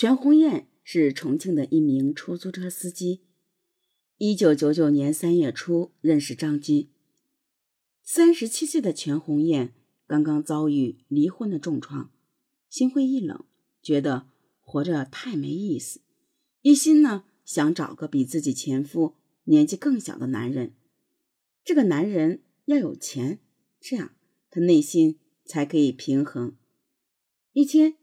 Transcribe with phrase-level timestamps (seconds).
[0.00, 3.20] 全红艳是重庆的一名出租车司机。
[4.16, 6.88] 一九九九年三月初认识张军。
[8.02, 9.74] 三十七岁的全红艳
[10.06, 12.10] 刚刚遭遇离婚的重创，
[12.70, 13.44] 心灰意冷，
[13.82, 14.26] 觉得
[14.62, 16.00] 活着太没意思，
[16.62, 20.72] 一心呢想找个比自己前夫年纪更小的男人。
[21.62, 23.40] 这个男人要有钱，
[23.78, 24.14] 这样
[24.48, 26.56] 他内心才可以平衡。
[27.52, 27.96] 一天，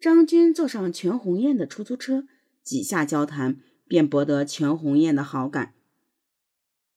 [0.00, 2.26] 张军坐上全红艳的出租车，
[2.62, 5.74] 几下交谈便博得全红艳的好感。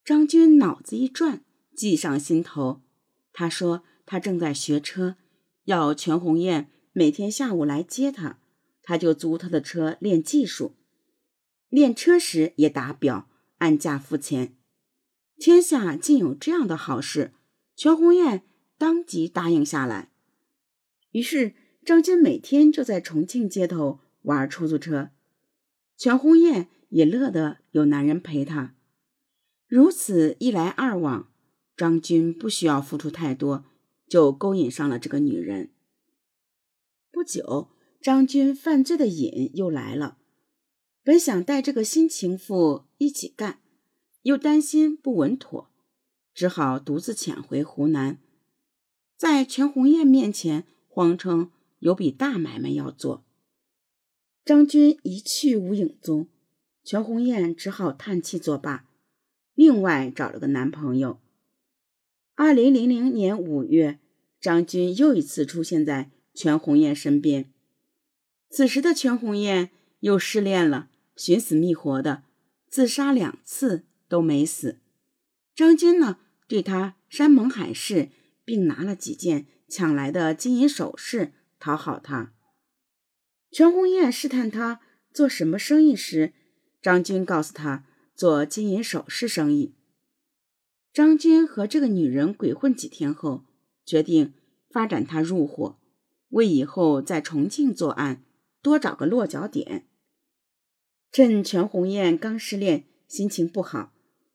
[0.04, 1.42] 张军脑子一转。
[1.72, 2.82] 计上心头，
[3.32, 5.16] 他说他正在学车，
[5.64, 8.38] 要全红艳每天下午来接他，
[8.82, 10.74] 他就租他的车练技术。
[11.70, 14.54] 练车时也打表，按价付钱。
[15.38, 17.32] 天下竟有这样的好事，
[17.74, 18.42] 全红艳
[18.76, 20.10] 当即答应下来。
[21.12, 25.10] 于是张军每天就在重庆街头玩出租车，
[25.96, 28.74] 全红艳也乐得有男人陪她。
[29.66, 31.28] 如此一来二往。
[31.76, 33.64] 张军不需要付出太多，
[34.06, 35.70] 就勾引上了这个女人。
[37.10, 37.70] 不久，
[38.02, 40.18] 张军犯罪的瘾又来了。
[41.02, 43.60] 本想带这个新情妇一起干，
[44.24, 45.70] 又担心不稳妥，
[46.34, 48.18] 只好独自潜回湖南，
[49.16, 51.50] 在全红艳面前谎称
[51.80, 53.24] 有笔大买卖要做。
[54.44, 56.28] 张军一去无影踪，
[56.82, 58.86] 全红艳只好叹气作罢，
[59.54, 61.20] 另外找了个男朋友。
[62.34, 63.98] 二零零零年五月，
[64.40, 67.52] 张军又一次出现在全红艳身边。
[68.48, 72.24] 此时的全红艳又失恋了，寻死觅活的，
[72.68, 74.78] 自杀两次都没死。
[75.54, 78.08] 张军呢，对他山盟海誓，
[78.44, 82.32] 并拿了几件抢来的金银首饰讨好他。
[83.52, 84.80] 全红艳试探他
[85.12, 86.32] 做什么生意时，
[86.82, 89.74] 张军告诉他做金银首饰生意。
[90.92, 93.44] 张军和这个女人鬼混几天后，
[93.84, 94.34] 决定
[94.70, 95.78] 发展他入伙，
[96.30, 98.24] 为以后在重庆作案
[98.62, 99.86] 多找个落脚点。
[101.12, 103.92] 趁全红艳刚失恋，心情不好，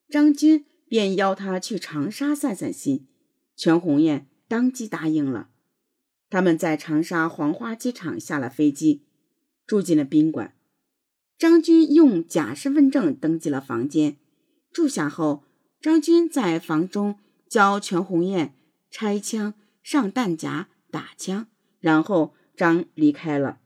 [0.10, 3.08] 张军便邀她去长沙散散心。
[3.56, 5.52] 全红艳当即答应了。
[6.36, 9.06] 他们在长沙黄花机场下了飞机，
[9.66, 10.54] 住进了宾馆。
[11.38, 14.18] 张军用假身份证登记了房间，
[14.70, 15.46] 住下后。
[15.80, 18.54] 张军在房中教全红艳
[18.92, 21.48] 拆枪、上弹夹、打枪，
[21.80, 23.62] 然后张离开了。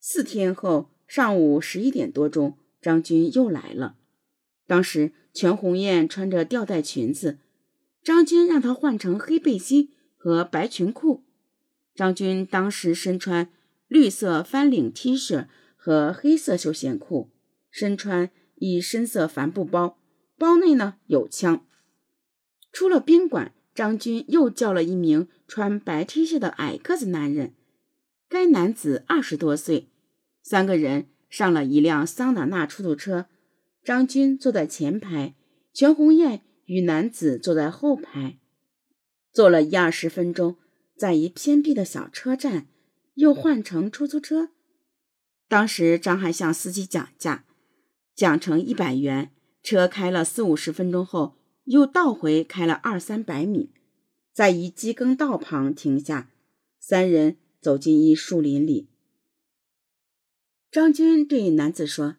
[0.00, 3.94] 四天后上午十一点多钟，张军又来了。
[4.66, 7.38] 当时全红艳穿着吊带裙子，
[8.02, 11.22] 张军让她换成黑背心和白裙裤。
[12.00, 13.50] 张军当时身穿
[13.86, 17.28] 绿色翻领 T 恤和黑色休闲裤，
[17.70, 19.98] 身穿一深色帆布包。
[20.38, 21.66] 包内呢有枪。
[22.72, 27.52] 出了宾馆，张军又叫了一名穿白 T 恤的矮个子男人。
[28.30, 29.90] 该男子二十多岁。
[30.42, 33.26] 三个人上了一辆桑塔纳出租车。
[33.84, 35.34] 张军坐在前排，
[35.74, 38.38] 全红艳与男子坐在后排。
[39.30, 40.56] 坐了一二十分钟，
[41.00, 42.68] 在一偏僻的小车站，
[43.14, 44.50] 又换乘出租车。
[45.48, 47.46] 当时张还向司机讲价，
[48.14, 49.32] 讲成一百元。
[49.62, 53.72] 车开了四五十分钟后，又倒回开了二三百米，
[54.34, 56.30] 在一机耕道旁停下。
[56.78, 58.90] 三人走进一树林里。
[60.70, 62.16] 张军对男子说：“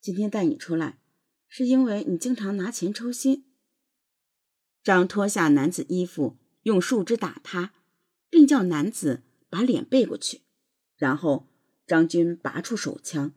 [0.00, 0.98] 今天带你出来，
[1.48, 3.44] 是因为你经常拿钱抽薪。”
[4.82, 7.72] 张脱下男子衣服，用树枝打他，
[8.28, 10.42] 并叫男子把脸背过去。
[10.96, 11.48] 然后
[11.86, 13.32] 张军拔出手枪，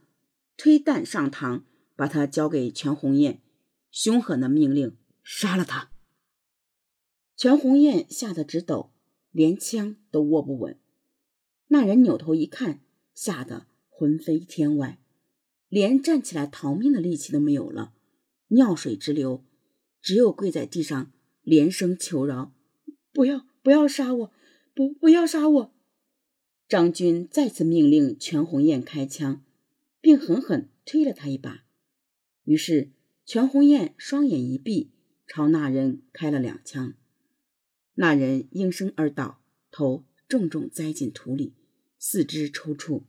[0.58, 1.62] 推弹上膛。
[1.98, 3.42] 把他交给全红雁，
[3.90, 4.96] 凶狠的命令
[5.26, 5.90] ：“杀了他！”
[7.36, 8.92] 全红雁吓得直抖，
[9.32, 10.80] 连枪都握不稳。
[11.70, 12.82] 那人扭头一看，
[13.16, 15.00] 吓得魂飞天外，
[15.70, 17.96] 连站起来逃命的力气都没有了，
[18.50, 19.44] 尿水直流，
[20.00, 22.54] 只有跪在地上连声求饶
[23.18, 24.32] ：“不要，不要杀我！
[24.76, 25.74] 不，不要杀我！”
[26.70, 29.44] 张军再次命令全红艳开枪，
[30.00, 31.64] 并狠狠推了他一把。
[32.44, 32.92] 于是，
[33.26, 34.92] 全红艳双眼一闭，
[35.26, 36.94] 朝那人开了两枪。
[37.96, 39.42] 那人应声而倒，
[39.72, 41.56] 头重重栽进土里，
[41.98, 43.02] 四肢抽搐。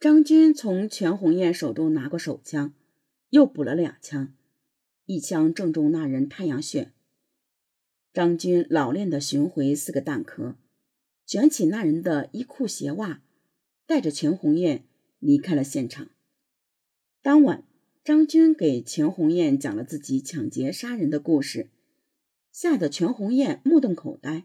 [0.00, 2.72] 张军从全红艳手中拿过手枪，
[3.28, 4.32] 又补了两枪，
[5.04, 6.94] 一枪正中那人太阳穴。
[8.12, 10.56] 张军老练地寻回四个弹壳，
[11.26, 13.22] 卷起那人的衣裤鞋袜，
[13.86, 14.84] 带着全红艳
[15.18, 16.08] 离开了现场。
[17.22, 17.64] 当晚，
[18.02, 21.68] 张军给全红艳讲了自己抢劫杀人的故事，
[22.50, 24.44] 吓得全红艳目瞪口呆。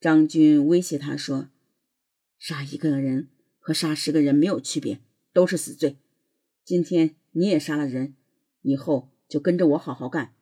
[0.00, 1.50] 张军威胁他说
[2.38, 3.28] ：“杀一个人
[3.58, 5.00] 和杀十个人没有区别，
[5.32, 5.96] 都是死罪。
[6.64, 8.14] 今天你也杀了人，
[8.62, 10.34] 以后就跟着我好好干，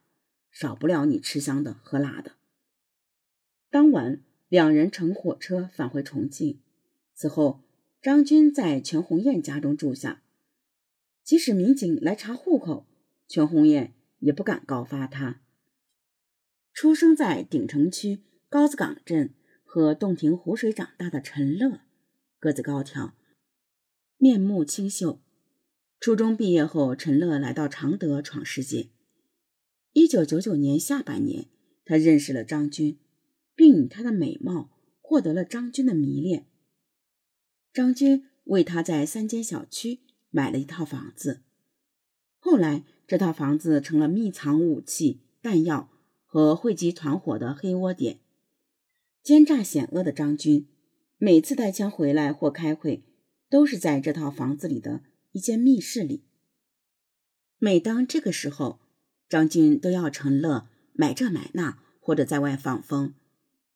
[0.58, 2.32] 少不了你吃香的喝辣的。”
[3.68, 6.60] 当晚，两人乘火车返回重庆。
[7.12, 7.60] 此后，
[8.00, 10.22] 张军在全红艳家中住下。
[11.22, 12.86] 即使民警来查户口，
[13.28, 15.42] 全红艳也不敢告发他。
[16.72, 21.80] 出生在鼎城区高子岗镇和洞庭湖水长大的陈乐，
[22.38, 23.12] 个子高挑，
[24.16, 25.20] 面目清秀。
[26.00, 28.88] 初中毕业后，陈乐来到常德闯世界。
[29.96, 31.46] 一九九九年下半年，
[31.86, 32.98] 他认识了张军。
[33.54, 34.68] 并以她的美貌
[35.00, 36.44] 获得了张军的迷恋。
[37.72, 41.40] 张军为她在三间小区买了一套房子，
[42.38, 45.90] 后来这套房子成了密藏武器、弹药
[46.26, 48.20] 和汇集团伙的黑窝点。
[49.22, 50.68] 奸诈险恶的张军，
[51.16, 53.02] 每次带枪回来或开会，
[53.48, 55.00] 都是在这套房子里的
[55.32, 56.24] 一间密室里。
[57.56, 58.80] 每当这个时候，
[59.28, 63.14] 张军都要陈乐买这买那，或者在外放风。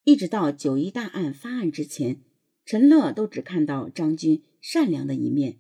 [0.05, 2.23] 一直到九一大案发案之前，
[2.65, 5.59] 陈乐都只看到张军善良的一面，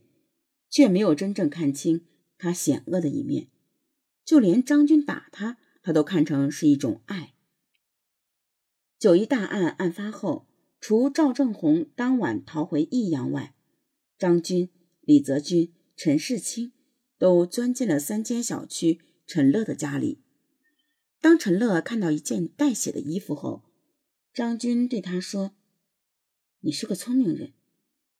[0.68, 2.06] 却没有真正看清
[2.38, 3.48] 他险恶的一面。
[4.24, 7.34] 就连张军打他，他都看成是一种爱。
[8.98, 10.46] 九一大案案发后，
[10.80, 13.54] 除赵正红当晚逃回益阳外，
[14.18, 14.70] 张军、
[15.00, 16.72] 李泽军、陈世清
[17.18, 19.00] 都钻进了三间小区
[19.32, 20.20] 陈乐的家里。
[21.20, 23.62] 当陈乐看到一件带血的衣服后，
[24.34, 25.54] 张军对他说
[26.62, 27.52] ：“你是个聪明人，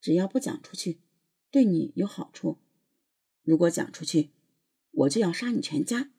[0.01, 1.01] 只要不讲出去，
[1.51, 2.61] 对你有好处；
[3.43, 4.31] 如果讲出去，
[4.93, 6.13] 我就要杀你全家。”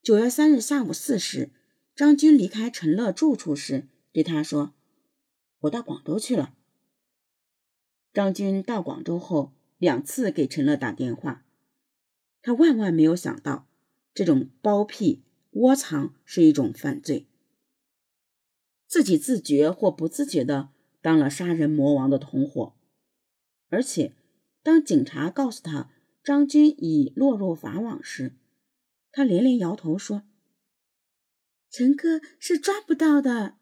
[0.00, 1.50] 九月三日下午四时，
[1.96, 4.72] 张军离开陈乐住处时，对他说
[5.62, 6.54] ：“我到广州去了。”
[8.14, 11.43] 张军到广州后，两次给陈乐打电话，
[12.46, 13.66] 他万万没有想到，
[14.12, 17.26] 这种包庇窝藏是一种犯罪。
[18.86, 20.68] 自己自觉或不自觉的
[21.00, 22.74] 当了杀人魔王的同伙，
[23.70, 24.12] 而且
[24.62, 25.90] 当警察告诉他
[26.22, 28.34] 张军已落入法网时，
[29.10, 30.24] 他连连摇头说
[31.72, 33.56] ：“陈哥是抓不到的。”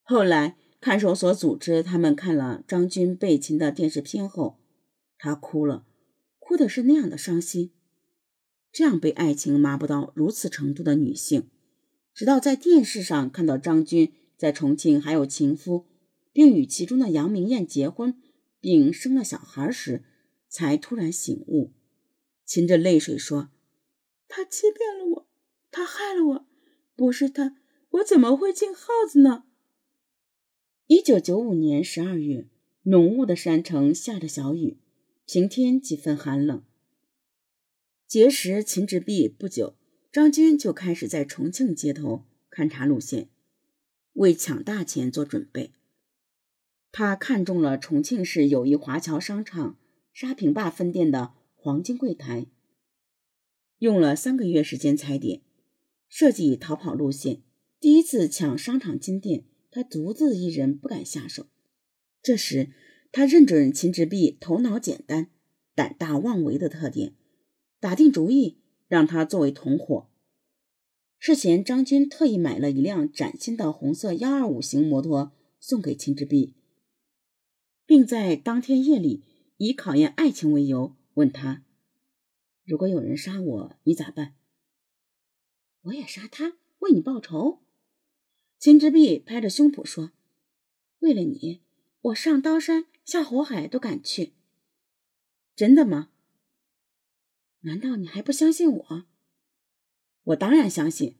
[0.00, 4.58] 后来看守所组织他们看了张军被擒的电视片后，
[5.18, 5.84] 他哭了，
[6.38, 7.72] 哭的是那样的伤心。
[8.72, 11.48] 这样被爱情麻不到如此程度的女性，
[12.14, 14.12] 直到在电视上看到张军。
[14.34, 15.86] 在重庆还有情夫，
[16.32, 18.20] 并与其中的杨明艳结婚，
[18.58, 20.02] 并生了小孩时，
[20.48, 21.70] 才突然醒悟，
[22.44, 23.50] 噙着泪水说
[24.26, 25.28] ：“他欺骗了我，
[25.70, 26.46] 他害了我，
[26.96, 27.56] 不是他，
[27.90, 29.44] 我怎么会进耗子呢？”
[30.88, 32.48] 一九九五年十二月，
[32.82, 34.78] 浓雾的山城下着小雨，
[35.24, 36.64] 晴天几分寒冷。
[38.12, 39.74] 结识秦志碧不久，
[40.12, 43.30] 张军就开始在重庆街头勘察路线。
[44.12, 45.70] 为抢大钱做准备，
[46.90, 49.78] 他看中了重庆市友谊华侨商场
[50.12, 52.44] 沙坪坝分店的黄金柜台，
[53.78, 55.40] 用了三个月时间踩点，
[56.10, 57.40] 设计逃跑路线。
[57.80, 61.46] 第一次抢商场金店，他独自一人不敢下手。
[62.22, 62.68] 这时，
[63.10, 65.30] 他认准秦志碧头脑简单、
[65.74, 67.14] 胆大妄为的特点，
[67.82, 70.08] 打定主意让他作为同伙。
[71.18, 76.54] 事前，张军特意买了一辆崭新的红色幺二五型摩托送给秦志碧，
[77.84, 79.24] 并在当天夜里
[79.56, 81.64] 以考验爱情为由问他
[82.62, 84.36] ：“如果有人杀我，你咋办
[85.82, 87.62] ？”“我也杀他，为你报仇。”
[88.60, 90.12] 秦志碧拍着胸脯说
[91.00, 91.62] ：“为了你，
[92.02, 94.34] 我上刀山下火海都敢去。
[95.56, 96.10] ”“真的吗？
[97.62, 99.06] 难道你还不相信我？”
[100.24, 101.16] 我当然相信，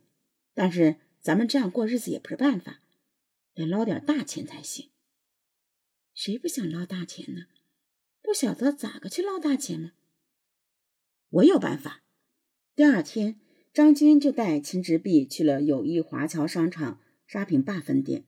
[0.55, 2.81] 但是咱们这样过日子也不是办法，
[3.53, 4.91] 得捞点大钱才行。
[6.15, 7.47] 谁不想捞大钱呢？
[8.23, 9.93] 不晓得咋个去捞大钱呢？
[11.31, 12.05] 我有办法。
[12.77, 13.41] 第二天，
[13.73, 18.25] 张军就带秦直弼去了友谊华侨商场沙坪坝分店，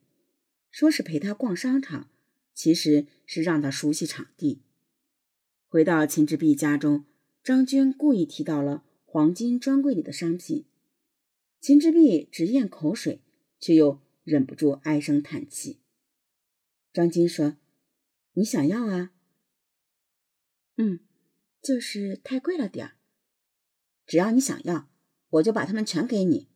[0.71, 2.11] 说是陪他逛商场，
[2.53, 4.63] 其实是让他熟悉场地。
[5.69, 7.05] 回到秦直弼家中，
[7.45, 8.83] 张军故意提到了。
[9.05, 10.65] 黄金专柜里的商品，
[11.61, 13.21] 秦志碧直咽口水，
[13.61, 15.79] 却又忍不住唉声叹气。
[16.93, 17.57] 张军说
[18.35, 19.13] ：“你想要啊，
[20.79, 20.99] 嗯，
[21.63, 22.97] 就是太贵了点儿。
[24.05, 24.91] 只要你想要，
[25.29, 26.49] 我就把它们全给你。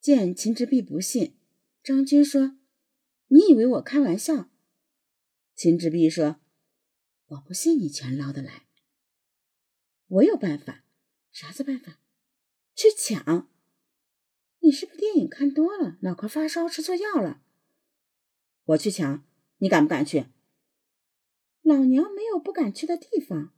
[0.00, 1.34] 见秦之璧不信，
[1.82, 2.58] 张军说
[3.26, 4.50] ：“你以为我开玩笑？”
[5.56, 6.36] 秦之璧说
[7.26, 8.63] ：“我不信你全捞得来。
[10.14, 10.84] 我有办法，
[11.32, 11.98] 啥子办法？
[12.76, 13.48] 去抢。
[14.60, 17.42] 你是不是电影看多了，脑壳发烧，吃错药了？
[18.64, 19.24] 我去抢，
[19.58, 20.26] 你敢不敢去？
[21.62, 23.52] 老娘没有不敢去的地方。”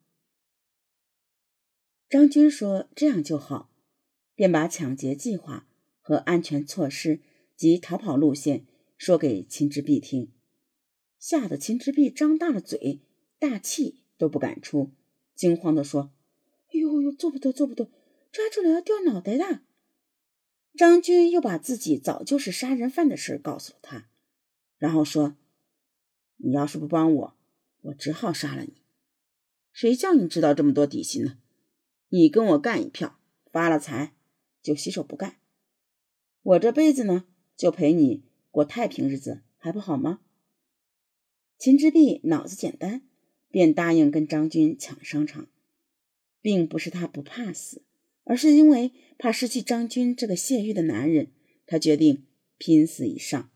[2.09, 3.71] 张军说：“这样就好。”
[4.35, 5.67] 便把抢劫计划
[6.01, 7.21] 和安全措施
[7.55, 8.67] 及逃跑路线
[8.99, 10.33] 说给秦之璧听，
[11.19, 13.01] 吓得秦之璧张大了嘴，
[13.39, 14.93] 大气都不敢出，
[15.35, 16.13] 惊慌地说
[16.69, 17.91] ：“哎呦呦，做不得，做不得，
[18.33, 19.63] 抓住了要掉脑袋的。”
[20.77, 24.09] 张军又把自己早就是杀人犯的事告诉了他，
[24.77, 25.37] 然后说
[26.37, 27.37] ：“你要是不帮我，
[27.83, 28.83] 我只好杀了你。
[29.73, 31.39] 谁叫你知道这么多底细呢？”
[32.09, 33.19] 你跟我干一票，
[33.51, 34.15] 发了财
[34.63, 35.41] 就洗手不干。
[36.43, 40.21] 我这辈子呢，就陪你过太平日子，还不好吗？
[41.59, 43.03] 秦之璧脑子简单，
[43.51, 45.49] 便答应跟张军抢商场，
[46.47, 47.83] 并不是他不怕死，
[48.23, 51.33] 而是因为怕失去张军这个泄欲的男人，
[51.67, 52.26] 他决定
[52.57, 53.50] 拼死一上。